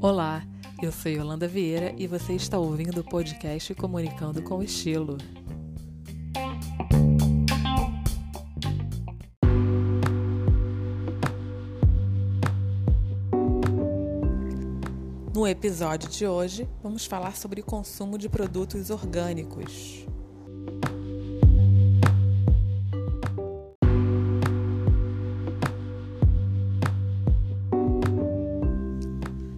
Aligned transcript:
Olá, 0.00 0.46
eu 0.80 0.92
sou 0.92 1.10
Yolanda 1.10 1.48
Vieira 1.48 1.92
e 1.98 2.06
você 2.06 2.34
está 2.34 2.58
ouvindo 2.58 3.00
o 3.00 3.04
podcast 3.04 3.74
Comunicando 3.74 4.40
com 4.42 4.62
Estilo. 4.62 5.18
No 15.34 15.46
episódio 15.46 16.08
de 16.08 16.26
hoje, 16.26 16.68
vamos 16.82 17.04
falar 17.04 17.36
sobre 17.36 17.60
consumo 17.60 18.16
de 18.16 18.28
produtos 18.28 18.90
orgânicos. 18.90 20.06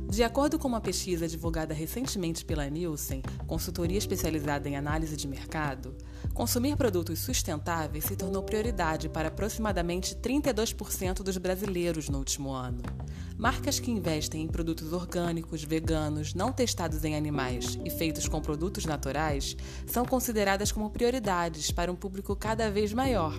De 0.09 0.25
acordo 0.25 0.59
com 0.59 0.67
uma 0.67 0.81
pesquisa 0.81 1.29
divulgada 1.29 1.75
recentemente 1.75 2.43
pela 2.43 2.69
Nielsen, 2.69 3.23
consultoria 3.47 3.99
especializada 3.99 4.67
em 4.67 4.75
análise 4.75 5.15
de 5.15 5.29
mercado, 5.29 5.95
consumir 6.33 6.77
produtos 6.77 7.19
sustentáveis 7.19 8.05
se 8.05 8.17
tornou 8.17 8.43
prioridade 8.43 9.11
para 9.11 9.29
aproximadamente 9.29 10.17
32% 10.17 11.23
dos 11.23 11.37
brasileiros 11.37 12.09
no 12.09 12.19
último 12.19 12.51
ano. 12.51 12.83
Marcas 13.37 13.79
que 13.79 13.91
investem 13.91 14.43
em 14.43 14.49
produtos 14.49 14.95
orgânicos, 14.95 15.63
veganos, 15.63 16.33
não 16.33 16.53
testados 16.53 17.05
em 17.05 17.15
animais 17.15 17.79
e 17.85 17.91
feitos 17.91 18.27
com 18.27 18.41
produtos 18.41 18.87
naturais 18.87 19.57
são 19.87 20.07
consideradas 20.07 20.73
como 20.73 20.91
prioridades 20.91 21.71
para 21.71 21.93
um 21.93 21.97
público 21.97 22.35
cada 22.35 22.71
vez 22.71 22.95
maior. 22.95 23.39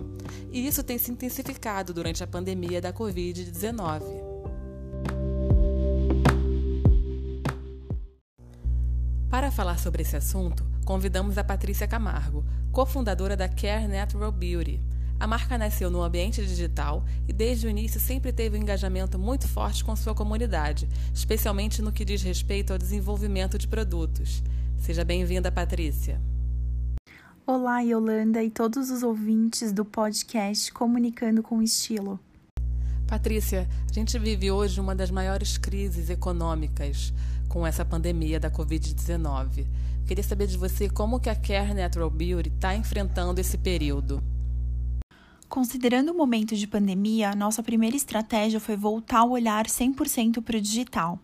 E 0.52 0.68
isso 0.68 0.84
tem 0.84 1.00
se 1.00 1.12
intensificado 1.12 1.96
durante 1.96 2.24
a 2.24 2.28
pandemia 2.28 2.80
da 2.80 2.94
Covid-19. 2.94 4.29
Para 9.30 9.52
falar 9.52 9.78
sobre 9.78 10.02
esse 10.02 10.18
assunto, 10.18 10.66
convidamos 10.84 11.38
a 11.38 11.44
Patrícia 11.44 11.88
Camargo, 11.88 12.44
cofundadora 12.72 13.38
da 13.38 13.48
Care 13.48 13.88
Natural 13.88 14.32
Beauty. 14.32 14.82
A 15.20 15.28
marca 15.28 15.56
nasceu 15.56 15.92
no 15.92 16.02
ambiente 16.02 16.44
digital 16.44 17.06
e 17.28 17.34
desde 17.34 17.68
o 17.68 17.70
início 17.70 18.00
sempre 18.00 18.34
teve 18.34 18.58
um 18.58 18.62
engajamento 18.62 19.20
muito 19.20 19.48
forte 19.48 19.84
com 19.84 19.96
sua 19.96 20.16
comunidade, 20.16 20.90
especialmente 21.14 21.80
no 21.80 21.92
que 21.92 22.04
diz 22.04 22.24
respeito 22.24 22.74
ao 22.74 22.80
desenvolvimento 22.80 23.60
de 23.60 23.68
produtos. 23.68 24.42
Seja 24.80 25.06
bem-vinda, 25.06 25.52
Patrícia. 25.52 26.20
Olá, 27.46 27.82
Yolanda 27.82 28.44
e 28.44 28.50
todos 28.50 28.90
os 28.90 29.04
ouvintes 29.04 29.72
do 29.72 29.86
podcast 29.86 30.74
Comunicando 30.74 31.44
com 31.44 31.62
Estilo. 31.62 32.20
Patrícia, 33.06 33.68
a 33.90 33.94
gente 33.94 34.18
vive 34.18 34.50
hoje 34.50 34.80
uma 34.80 34.96
das 34.96 35.12
maiores 35.12 35.58
crises 35.58 36.10
econômicas 36.10 37.14
com 37.50 37.66
essa 37.66 37.84
pandemia 37.84 38.40
da 38.40 38.50
Covid-19. 38.50 39.66
Queria 40.08 40.24
saber 40.24 40.48
de 40.48 40.58
você 40.58 40.88
como 40.88 41.20
que 41.20 41.30
a 41.30 41.36
Care 41.36 41.74
Natural 41.74 42.10
Beauty 42.10 42.50
está 42.50 42.76
enfrentando 42.76 43.42
esse 43.42 43.58
período. 43.58 44.24
Considerando 45.50 46.12
o 46.12 46.16
momento 46.16 46.56
de 46.56 46.68
pandemia, 46.68 47.36
nossa 47.36 47.64
primeira 47.64 47.98
estratégia 47.98 48.60
foi 48.60 48.76
voltar 48.76 49.24
o 49.24 49.32
olhar 49.32 49.66
100% 49.66 50.44
para 50.44 50.58
o 50.58 50.62
digital. 50.62 51.20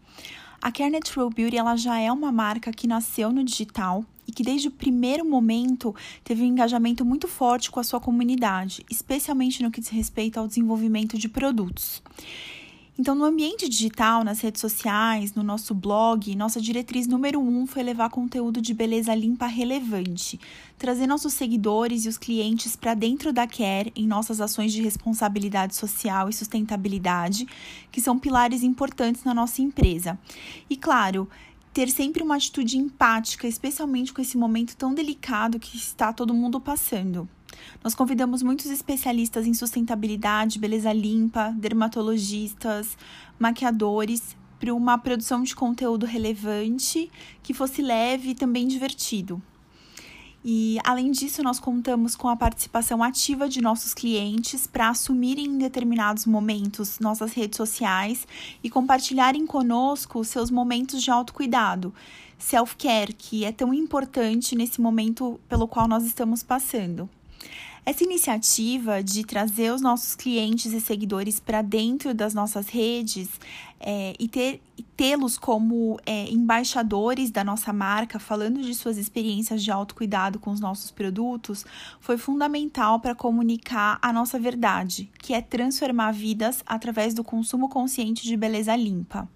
A 0.59 0.71
Care 0.71 0.89
Natural 0.89 1.29
Beauty 1.29 1.57
ela 1.57 1.75
já 1.75 1.99
é 1.99 2.11
uma 2.11 2.31
marca 2.31 2.71
que 2.71 2.87
nasceu 2.87 3.31
no 3.31 3.43
digital 3.43 4.03
e 4.27 4.31
que 4.31 4.41
desde 4.41 4.67
o 4.67 4.71
primeiro 4.71 5.23
momento 5.23 5.95
teve 6.23 6.41
um 6.41 6.47
engajamento 6.47 7.05
muito 7.05 7.27
forte 7.27 7.69
com 7.69 7.79
a 7.79 7.83
sua 7.83 7.99
comunidade, 7.99 8.83
especialmente 8.89 9.61
no 9.61 9.69
que 9.69 9.79
diz 9.79 9.89
respeito 9.89 10.39
ao 10.39 10.47
desenvolvimento 10.47 11.19
de 11.19 11.29
produtos. 11.29 12.01
Então, 12.97 13.13
no 13.13 13.25
ambiente 13.25 13.67
digital, 13.67 14.23
nas 14.23 14.39
redes 14.39 14.61
sociais, 14.61 15.33
no 15.33 15.43
nosso 15.43 15.75
blog, 15.75 16.33
nossa 16.33 16.61
diretriz 16.61 17.07
número 17.07 17.41
um 17.41 17.67
foi 17.67 17.83
levar 17.83 18.09
conteúdo 18.09 18.61
de 18.61 18.73
beleza 18.73 19.13
limpa 19.13 19.47
relevante, 19.47 20.39
trazer 20.78 21.06
nossos 21.06 21.33
seguidores 21.33 22.06
e 22.06 22.07
os 22.07 22.17
clientes 22.17 22.78
para 22.78 22.94
dentro 22.94 23.33
da 23.33 23.45
Care 23.45 23.91
em 23.97 24.07
nossas 24.07 24.39
ações 24.39 24.72
de 24.72 24.81
responsabilidade 24.81 25.75
social 25.75 26.29
e 26.29 26.33
sustentabilidade, 26.33 27.45
que 27.91 28.00
são 28.00 28.17
pilares 28.17 28.63
importantes 28.63 29.25
na 29.25 29.33
nossa 29.33 29.62
empresa. 29.62 30.17
E 30.69 30.77
claro, 30.77 31.27
ter 31.73 31.89
sempre 31.89 32.23
uma 32.23 32.38
atitude 32.38 32.77
empática, 32.77 33.45
especialmente 33.45 34.13
com 34.13 34.22
esse 34.22 34.38
momento 34.38 34.73
tão 34.77 34.94
delicado 34.94 35.59
que 35.59 35.75
está 35.75 36.13
todo 36.13 36.33
mundo 36.33 36.62
passando. 36.62 37.27
Nós 37.83 37.95
convidamos 37.95 38.41
muitos 38.41 38.67
especialistas 38.67 39.45
em 39.45 39.53
sustentabilidade, 39.53 40.59
beleza 40.59 40.91
limpa, 40.91 41.53
dermatologistas, 41.57 42.97
maquiadores 43.39 44.35
para 44.59 44.73
uma 44.73 44.97
produção 44.97 45.43
de 45.43 45.55
conteúdo 45.55 46.05
relevante, 46.05 47.11
que 47.44 47.53
fosse 47.53 47.81
leve 47.81 48.29
e 48.31 48.35
também 48.35 48.67
divertido. 48.67 49.41
E, 50.47 50.77
além 50.83 51.09
disso, 51.09 51.41
nós 51.41 51.59
contamos 51.59 52.15
com 52.15 52.29
a 52.29 52.35
participação 52.35 53.01
ativa 53.01 53.49
de 53.49 53.61
nossos 53.61 53.95
clientes 53.95 54.67
para 54.67 54.89
assumirem 54.89 55.45
em 55.45 55.57
determinados 55.57 56.27
momentos 56.27 56.99
nossas 56.99 57.33
redes 57.33 57.57
sociais 57.57 58.27
e 58.63 58.69
compartilharem 58.69 59.47
conosco 59.47 60.23
seus 60.23 60.51
momentos 60.51 61.01
de 61.01 61.09
autocuidado, 61.09 61.91
self-care, 62.38 63.11
que 63.13 63.44
é 63.44 63.51
tão 63.51 63.73
importante 63.73 64.55
nesse 64.55 64.79
momento 64.79 65.39
pelo 65.49 65.67
qual 65.67 65.88
nós 65.88 66.05
estamos 66.05 66.44
passando. 66.44 67.09
Essa 67.85 68.03
iniciativa 68.03 69.03
de 69.03 69.23
trazer 69.23 69.72
os 69.72 69.79
nossos 69.79 70.16
clientes 70.16 70.73
e 70.73 70.81
seguidores 70.81 71.40
para 71.40 71.62
dentro 71.62 72.16
das 72.16 72.34
nossas 72.34 72.68
redes 72.68 73.29
é, 73.79 74.16
e 74.19 74.28
ter 74.28 74.59
tê-los 74.97 75.38
como 75.38 76.00
é, 76.03 76.28
embaixadores 76.31 77.29
da 77.29 77.44
nossa 77.44 77.72
marca, 77.72 78.18
falando 78.18 78.59
de 78.63 78.74
suas 78.74 78.97
experiências 78.97 79.63
de 79.63 79.69
autocuidado 79.69 80.40
com 80.40 80.50
os 80.50 80.59
nossos 80.59 80.90
produtos, 80.90 81.63
foi 82.00 82.18
fundamental 82.18 83.00
para 83.00 83.13
comunicar 83.13 84.00
a 84.01 84.12
nossa 84.12 84.40
verdade, 84.40 85.12
que 85.19 85.35
é 85.35 85.41
transformar 85.41 86.12
vidas 86.12 86.63
através 86.66 87.13
do 87.13 87.24
consumo 87.24 87.69
consciente 87.69 88.24
de 88.24 88.35
beleza 88.35 88.75
limpa. 88.75 89.29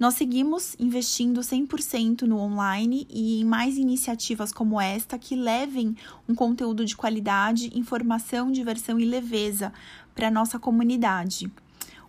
Nós 0.00 0.14
seguimos 0.14 0.74
investindo 0.78 1.42
100% 1.42 2.22
no 2.22 2.38
online 2.38 3.06
e 3.10 3.42
em 3.42 3.44
mais 3.44 3.76
iniciativas 3.76 4.50
como 4.50 4.80
esta 4.80 5.18
que 5.18 5.36
levem 5.36 5.94
um 6.26 6.34
conteúdo 6.34 6.86
de 6.86 6.96
qualidade, 6.96 7.70
informação, 7.78 8.50
diversão 8.50 8.98
e 8.98 9.04
leveza 9.04 9.70
para 10.14 10.28
a 10.28 10.30
nossa 10.30 10.58
comunidade. 10.58 11.52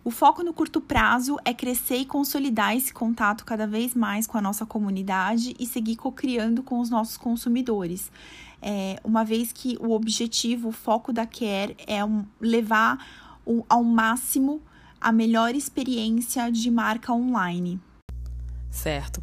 O 0.02 0.10
foco 0.10 0.42
no 0.42 0.54
curto 0.54 0.80
prazo 0.80 1.36
é 1.44 1.52
crescer 1.52 1.98
e 1.98 2.06
consolidar 2.06 2.74
esse 2.74 2.94
contato 2.94 3.44
cada 3.44 3.66
vez 3.66 3.94
mais 3.94 4.26
com 4.26 4.38
a 4.38 4.42
nossa 4.42 4.64
comunidade 4.64 5.54
e 5.60 5.66
seguir 5.66 5.96
co-criando 5.96 6.62
com 6.62 6.80
os 6.80 6.88
nossos 6.88 7.18
consumidores. 7.18 8.10
É, 8.62 8.98
uma 9.04 9.22
vez 9.22 9.52
que 9.52 9.76
o 9.78 9.90
objetivo, 9.90 10.70
o 10.70 10.72
foco 10.72 11.12
da 11.12 11.26
Care 11.26 11.76
é 11.86 12.02
um, 12.02 12.24
levar 12.40 13.06
o, 13.44 13.66
ao 13.68 13.84
máximo 13.84 14.62
a 15.02 15.10
melhor 15.10 15.54
experiência 15.54 16.50
de 16.50 16.70
marca 16.70 17.12
online. 17.12 17.80
Certo. 18.70 19.22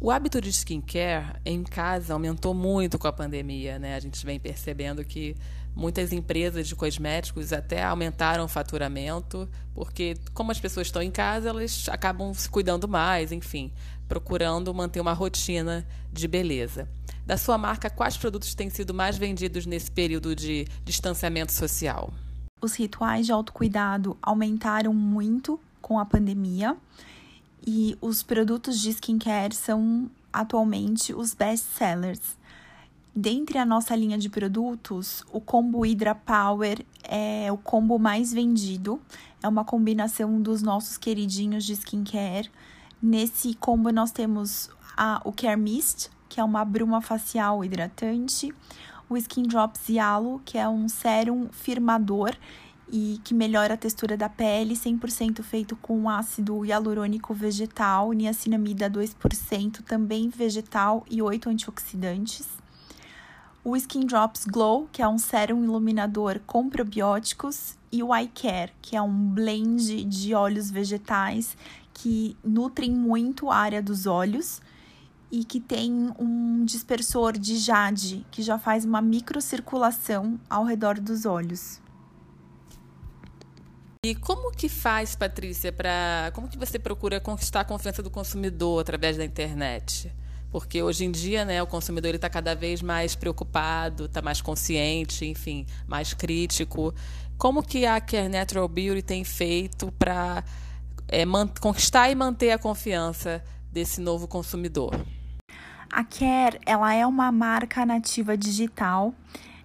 O 0.00 0.10
hábito 0.10 0.40
de 0.40 0.48
skincare 0.50 1.38
em 1.44 1.62
casa 1.62 2.14
aumentou 2.14 2.54
muito 2.54 2.98
com 2.98 3.06
a 3.06 3.12
pandemia, 3.12 3.78
né? 3.78 3.96
A 3.96 4.00
gente 4.00 4.24
vem 4.24 4.38
percebendo 4.38 5.04
que 5.04 5.36
muitas 5.74 6.12
empresas 6.12 6.66
de 6.68 6.74
cosméticos 6.74 7.52
até 7.52 7.82
aumentaram 7.82 8.44
o 8.44 8.48
faturamento, 8.48 9.48
porque 9.74 10.16
como 10.32 10.52
as 10.52 10.60
pessoas 10.60 10.86
estão 10.86 11.02
em 11.02 11.10
casa, 11.10 11.50
elas 11.50 11.86
acabam 11.90 12.32
se 12.32 12.48
cuidando 12.48 12.88
mais, 12.88 13.32
enfim, 13.32 13.72
procurando 14.08 14.72
manter 14.72 15.00
uma 15.00 15.12
rotina 15.12 15.86
de 16.10 16.26
beleza. 16.26 16.88
Da 17.26 17.36
sua 17.36 17.58
marca, 17.58 17.90
quais 17.90 18.16
produtos 18.16 18.54
têm 18.54 18.70
sido 18.70 18.94
mais 18.94 19.18
vendidos 19.18 19.66
nesse 19.66 19.90
período 19.90 20.34
de 20.34 20.66
distanciamento 20.84 21.52
social? 21.52 22.10
Os 22.60 22.74
rituais 22.74 23.26
de 23.26 23.32
autocuidado 23.32 24.16
aumentaram 24.22 24.92
muito 24.92 25.58
com 25.80 25.98
a 25.98 26.04
pandemia 26.04 26.76
e 27.66 27.96
os 28.00 28.22
produtos 28.22 28.80
de 28.80 28.90
skincare 28.90 29.54
são 29.54 30.10
atualmente 30.32 31.12
os 31.12 31.34
best 31.34 31.66
sellers. 31.76 32.38
Dentre 33.14 33.58
a 33.58 33.64
nossa 33.64 33.94
linha 33.96 34.16
de 34.16 34.28
produtos, 34.28 35.24
o 35.32 35.40
combo 35.40 35.80
Hydra 35.80 36.14
Power 36.14 36.84
é 37.02 37.50
o 37.50 37.58
combo 37.58 37.98
mais 37.98 38.32
vendido. 38.32 39.00
É 39.42 39.48
uma 39.48 39.64
combinação 39.64 40.40
dos 40.40 40.62
nossos 40.62 40.96
queridinhos 40.96 41.64
de 41.64 41.72
skincare. 41.72 42.50
Nesse 43.02 43.54
combo 43.54 43.90
nós 43.90 44.12
temos 44.12 44.70
a, 44.96 45.20
o 45.24 45.32
Care 45.32 45.60
Mist, 45.60 46.08
que 46.28 46.40
é 46.40 46.44
uma 46.44 46.64
bruma 46.64 47.00
facial 47.00 47.64
hidratante, 47.64 48.54
o 49.10 49.16
Skin 49.16 49.42
Drops 49.42 49.88
Yalo, 49.88 50.40
que 50.44 50.56
é 50.56 50.68
um 50.68 50.88
sérum 50.88 51.48
firmador 51.50 52.30
e 52.88 53.20
que 53.24 53.34
melhora 53.34 53.74
a 53.74 53.76
textura 53.76 54.16
da 54.16 54.28
pele, 54.28 54.74
100% 54.74 55.42
feito 55.42 55.74
com 55.74 56.08
ácido 56.08 56.64
hialurônico 56.64 57.34
vegetal, 57.34 58.12
niacinamida 58.12 58.88
2%, 58.88 59.82
também 59.82 60.28
vegetal 60.28 61.04
e 61.10 61.20
8 61.20 61.50
antioxidantes. 61.50 62.48
O 63.64 63.76
Skin 63.76 64.06
Drops 64.06 64.44
Glow, 64.44 64.88
que 64.92 65.02
é 65.02 65.08
um 65.08 65.18
sérum 65.18 65.64
iluminador 65.64 66.40
com 66.46 66.70
probióticos 66.70 67.76
e 67.90 68.04
o 68.04 68.14
Eye 68.14 68.30
Care, 68.32 68.72
que 68.80 68.94
é 68.94 69.02
um 69.02 69.28
blend 69.28 70.04
de 70.04 70.34
óleos 70.34 70.70
vegetais 70.70 71.56
que 71.92 72.36
nutrem 72.44 72.92
muito 72.92 73.50
a 73.50 73.56
área 73.56 73.82
dos 73.82 74.06
olhos 74.06 74.62
e 75.30 75.44
que 75.44 75.60
tem 75.60 76.12
um 76.18 76.64
dispersor 76.64 77.38
de 77.38 77.56
jade 77.56 78.26
que 78.30 78.42
já 78.42 78.58
faz 78.58 78.84
uma 78.84 79.00
microcirculação 79.00 80.40
ao 80.48 80.64
redor 80.64 80.98
dos 80.98 81.24
olhos. 81.24 81.80
E 84.04 84.14
como 84.14 84.50
que 84.50 84.68
faz, 84.68 85.14
Patrícia, 85.14 85.70
para 85.70 86.32
como 86.34 86.48
que 86.48 86.56
você 86.56 86.78
procura 86.78 87.20
conquistar 87.20 87.60
a 87.60 87.64
confiança 87.64 88.02
do 88.02 88.10
consumidor 88.10 88.80
através 88.80 89.16
da 89.18 89.24
internet? 89.24 90.10
Porque 90.50 90.82
hoje 90.82 91.04
em 91.04 91.10
dia, 91.12 91.44
né, 91.44 91.62
o 91.62 91.66
consumidor 91.66 92.14
está 92.14 92.28
cada 92.28 92.54
vez 92.54 92.82
mais 92.82 93.14
preocupado, 93.14 94.06
está 94.06 94.22
mais 94.22 94.40
consciente, 94.40 95.26
enfim, 95.26 95.66
mais 95.86 96.14
crítico. 96.14 96.94
Como 97.36 97.62
que 97.62 97.86
a 97.86 98.00
Care 98.00 98.28
Natural 98.28 98.66
Beauty 98.66 99.02
tem 99.02 99.22
feito 99.22 99.92
para 99.92 100.44
é, 101.06 101.24
conquistar 101.60 102.10
e 102.10 102.14
manter 102.14 102.50
a 102.52 102.58
confiança 102.58 103.44
desse 103.70 104.00
novo 104.00 104.26
consumidor? 104.26 104.92
A 105.90 106.04
Care, 106.04 106.60
ela 106.64 106.94
é 106.94 107.04
uma 107.04 107.32
marca 107.32 107.84
nativa 107.84 108.36
digital. 108.36 109.12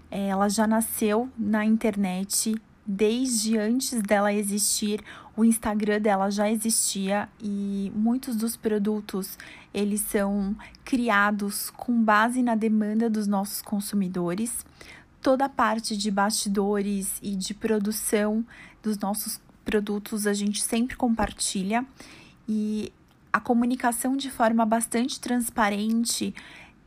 É, 0.10 0.30
ela 0.30 0.50
já 0.50 0.66
nasceu 0.66 1.30
na 1.38 1.64
internet 1.64 2.56
desde 2.86 3.58
antes 3.58 4.02
dela 4.02 4.34
existir. 4.34 5.04
O 5.38 5.46
Instagram 5.46 6.02
dela 6.02 6.32
já 6.32 6.50
existia 6.50 7.30
e 7.40 7.92
muitos 7.96 8.36
dos 8.36 8.56
produtos 8.58 9.38
eles 9.74 10.02
são 10.02 10.56
criados 10.84 11.70
com 11.70 12.04
base 12.04 12.42
na 12.42 12.56
demanda 12.56 13.10
dos 13.10 13.28
nossos 13.28 13.62
consumidores. 13.62 14.66
Toda 15.22 15.46
a 15.46 15.50
parte 15.50 15.96
de 15.96 16.10
bastidores 16.10 17.20
e 17.22 17.36
de 17.36 17.54
produção 17.54 18.46
dos 18.82 18.98
nossos 18.98 19.40
produtos 19.64 20.26
a 20.26 20.34
gente 20.34 20.62
sempre 20.62 20.96
compartilha 20.96 21.86
e 22.48 22.94
a 23.36 23.40
comunicação 23.42 24.16
de 24.16 24.32
forma 24.32 24.66
bastante 24.66 25.20
transparente 25.20 26.34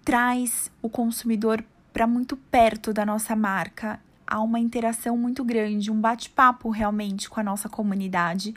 traz 0.03 0.73
o 0.81 0.89
consumidor 0.89 1.63
para 1.93 2.07
muito 2.07 2.39
perto 2.39 2.91
da 2.91 3.05
nossa 3.05 3.37
marca. 3.37 4.01
Há 4.27 4.41
uma 4.41 4.59
interação 4.59 5.15
muito 5.15 5.45
grande, 5.45 5.91
um 5.91 6.01
bate-papo 6.01 6.71
realmente 6.71 7.29
com 7.29 7.39
a 7.39 7.43
nossa 7.43 7.69
comunidade, 7.69 8.55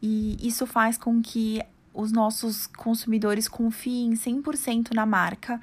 e 0.00 0.38
isso 0.40 0.66
faz 0.66 0.96
com 0.96 1.20
que 1.20 1.62
os 1.92 2.10
nossos 2.10 2.66
consumidores 2.68 3.48
confiem 3.48 4.14
100% 4.14 4.94
na 4.94 5.04
marca 5.04 5.60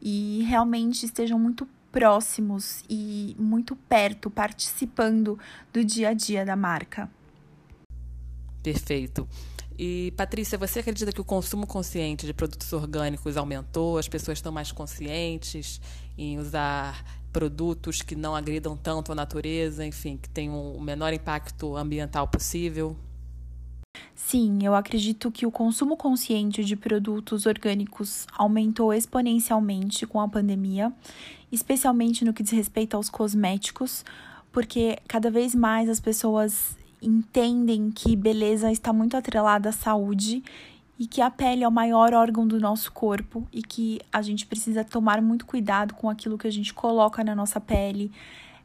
e 0.00 0.44
realmente 0.46 1.06
estejam 1.06 1.40
muito 1.40 1.66
próximos 1.90 2.84
e 2.88 3.34
muito 3.36 3.74
perto, 3.74 4.30
participando 4.30 5.36
do 5.72 5.84
dia 5.84 6.10
a 6.10 6.14
dia 6.14 6.44
da 6.44 6.54
marca. 6.54 7.10
Perfeito. 8.62 9.28
E 9.78 10.12
Patrícia, 10.16 10.56
você 10.56 10.80
acredita 10.80 11.12
que 11.12 11.20
o 11.20 11.24
consumo 11.24 11.66
consciente 11.66 12.24
de 12.24 12.32
produtos 12.32 12.72
orgânicos 12.72 13.36
aumentou? 13.36 13.98
As 13.98 14.08
pessoas 14.08 14.38
estão 14.38 14.50
mais 14.50 14.72
conscientes 14.72 15.80
em 16.16 16.38
usar 16.38 17.04
produtos 17.30 18.00
que 18.00 18.16
não 18.16 18.34
agridam 18.34 18.74
tanto 18.74 19.12
a 19.12 19.14
natureza, 19.14 19.84
enfim, 19.84 20.16
que 20.16 20.30
tenham 20.30 20.72
o 20.72 20.80
menor 20.80 21.12
impacto 21.12 21.76
ambiental 21.76 22.26
possível? 22.26 22.96
Sim, 24.14 24.60
eu 24.62 24.74
acredito 24.74 25.30
que 25.30 25.44
o 25.44 25.50
consumo 25.50 25.94
consciente 25.94 26.64
de 26.64 26.74
produtos 26.74 27.44
orgânicos 27.44 28.26
aumentou 28.32 28.94
exponencialmente 28.94 30.06
com 30.06 30.18
a 30.18 30.28
pandemia, 30.28 30.90
especialmente 31.52 32.24
no 32.24 32.32
que 32.32 32.42
diz 32.42 32.52
respeito 32.52 32.96
aos 32.96 33.10
cosméticos, 33.10 34.04
porque 34.50 34.98
cada 35.06 35.30
vez 35.30 35.54
mais 35.54 35.90
as 35.90 36.00
pessoas 36.00 36.76
entendem 37.06 37.90
que 37.90 38.16
beleza 38.16 38.70
está 38.70 38.92
muito 38.92 39.16
atrelada 39.16 39.68
à 39.68 39.72
saúde 39.72 40.42
e 40.98 41.06
que 41.06 41.20
a 41.20 41.30
pele 41.30 41.62
é 41.62 41.68
o 41.68 41.72
maior 41.72 42.14
órgão 42.14 42.46
do 42.46 42.58
nosso 42.58 42.90
corpo 42.90 43.46
e 43.52 43.62
que 43.62 44.00
a 44.12 44.22
gente 44.22 44.46
precisa 44.46 44.82
tomar 44.82 45.20
muito 45.20 45.44
cuidado 45.44 45.94
com 45.94 46.08
aquilo 46.08 46.38
que 46.38 46.46
a 46.46 46.52
gente 46.52 46.72
coloca 46.72 47.22
na 47.22 47.34
nossa 47.34 47.60
pele, 47.60 48.10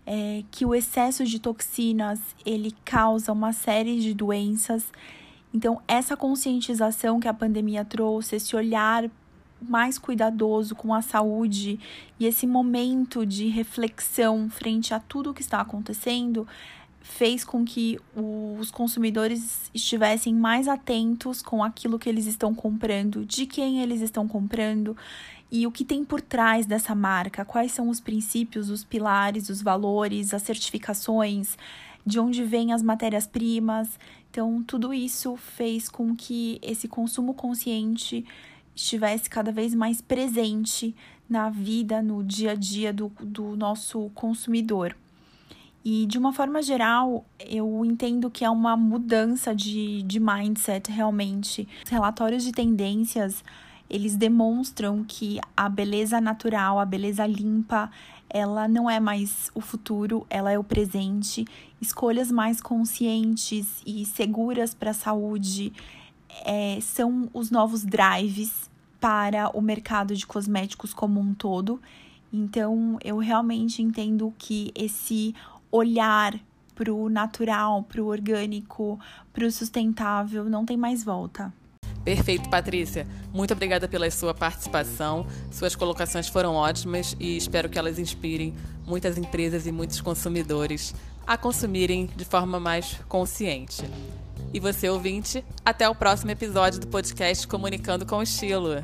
é, 0.05 0.43
que 0.49 0.65
o 0.65 0.73
excesso 0.73 1.25
de 1.25 1.39
toxinas 1.39 2.19
ele 2.45 2.73
causa 2.85 3.31
uma 3.31 3.51
série 3.53 3.99
de 3.99 4.13
doenças. 4.13 4.85
Então 5.53 5.81
essa 5.87 6.15
conscientização 6.15 7.19
que 7.19 7.27
a 7.27 7.33
pandemia 7.33 7.83
trouxe, 7.83 8.37
esse 8.37 8.55
olhar 8.55 9.09
mais 9.61 9.99
cuidadoso 9.99 10.73
com 10.73 10.93
a 10.93 11.01
saúde 11.01 11.79
e 12.19 12.25
esse 12.25 12.47
momento 12.47 13.25
de 13.25 13.47
reflexão 13.47 14.49
frente 14.49 14.93
a 14.93 14.99
tudo 14.99 15.29
o 15.29 15.33
que 15.33 15.41
está 15.41 15.61
acontecendo 15.61 16.47
fez 17.01 17.43
com 17.43 17.65
que 17.65 17.99
os 18.15 18.69
consumidores 18.71 19.69
estivessem 19.73 20.33
mais 20.33 20.67
atentos 20.67 21.41
com 21.41 21.63
aquilo 21.63 21.99
que 21.99 22.07
eles 22.07 22.25
estão 22.25 22.53
comprando, 22.53 23.25
de 23.25 23.45
quem 23.45 23.81
eles 23.81 24.01
estão 24.01 24.27
comprando 24.27 24.95
e 25.51 25.67
o 25.67 25.71
que 25.71 25.83
tem 25.83 26.05
por 26.05 26.21
trás 26.21 26.65
dessa 26.65 26.95
marca, 26.95 27.43
quais 27.43 27.73
são 27.73 27.89
os 27.89 27.99
princípios, 27.99 28.69
os 28.69 28.83
pilares, 28.85 29.49
os 29.49 29.61
valores, 29.61 30.33
as 30.33 30.43
certificações, 30.43 31.57
de 32.05 32.19
onde 32.19 32.43
vêm 32.43 32.71
as 32.71 32.81
matérias-primas. 32.81 33.99
Então, 34.29 34.63
tudo 34.63 34.93
isso 34.93 35.35
fez 35.35 35.89
com 35.89 36.15
que 36.15 36.57
esse 36.61 36.87
consumo 36.87 37.33
consciente 37.33 38.25
estivesse 38.73 39.29
cada 39.29 39.51
vez 39.51 39.75
mais 39.75 39.99
presente 39.99 40.95
na 41.29 41.49
vida, 41.49 42.01
no 42.01 42.23
dia 42.23 42.51
a 42.51 42.55
dia 42.55 42.93
do, 42.93 43.11
do 43.19 43.57
nosso 43.57 44.09
consumidor. 44.15 44.95
E 45.83 46.05
de 46.05 46.17
uma 46.17 46.31
forma 46.31 46.61
geral, 46.61 47.25
eu 47.39 47.83
entendo 47.83 48.29
que 48.29 48.45
é 48.45 48.49
uma 48.49 48.77
mudança 48.77 49.55
de, 49.55 50.03
de 50.03 50.19
mindset 50.19 50.91
realmente. 50.91 51.67
Os 51.83 51.89
relatórios 51.89 52.43
de 52.43 52.51
tendências, 52.51 53.43
eles 53.89 54.15
demonstram 54.15 55.03
que 55.07 55.39
a 55.57 55.67
beleza 55.67 56.21
natural, 56.21 56.79
a 56.79 56.85
beleza 56.85 57.25
limpa, 57.25 57.89
ela 58.29 58.67
não 58.67 58.89
é 58.89 58.99
mais 58.99 59.49
o 59.53 59.59
futuro, 59.59 60.25
ela 60.29 60.51
é 60.51 60.57
o 60.57 60.63
presente. 60.63 61.45
Escolhas 61.81 62.31
mais 62.31 62.61
conscientes 62.61 63.81
e 63.85 64.05
seguras 64.05 64.73
para 64.73 64.91
a 64.91 64.93
saúde 64.93 65.73
é, 66.45 66.79
são 66.79 67.27
os 67.33 67.51
novos 67.51 67.83
drives 67.83 68.69
para 68.99 69.49
o 69.57 69.61
mercado 69.61 70.15
de 70.15 70.25
cosméticos 70.25 70.93
como 70.93 71.19
um 71.19 71.33
todo. 71.33 71.81
Então, 72.31 72.97
eu 73.03 73.17
realmente 73.17 73.81
entendo 73.81 74.33
que 74.37 74.71
esse 74.73 75.35
olhar 75.71 76.39
para 76.75 76.93
o 76.93 77.09
natural, 77.09 77.83
para 77.83 78.01
o 78.01 78.07
orgânico, 78.07 78.99
para 79.31 79.45
o 79.45 79.51
sustentável, 79.51 80.45
não 80.45 80.65
tem 80.65 80.77
mais 80.77 81.03
volta. 81.03 81.53
Perfeito, 82.03 82.49
Patrícia. 82.49 83.05
Muito 83.31 83.53
obrigada 83.53 83.87
pela 83.87 84.09
sua 84.09 84.33
participação. 84.33 85.25
Suas 85.51 85.75
colocações 85.75 86.27
foram 86.27 86.55
ótimas 86.55 87.15
e 87.19 87.37
espero 87.37 87.69
que 87.69 87.77
elas 87.77 87.99
inspirem 87.99 88.55
muitas 88.85 89.17
empresas 89.17 89.67
e 89.67 89.71
muitos 89.71 90.01
consumidores 90.01 90.95
a 91.27 91.37
consumirem 91.37 92.09
de 92.15 92.25
forma 92.25 92.59
mais 92.59 92.99
consciente. 93.07 93.83
E 94.53 94.59
você, 94.59 94.89
ouvinte, 94.89 95.45
até 95.63 95.87
o 95.87 95.95
próximo 95.95 96.31
episódio 96.31 96.79
do 96.79 96.87
podcast 96.87 97.47
Comunicando 97.47 98.05
com 98.05 98.21
Estilo. 98.21 98.83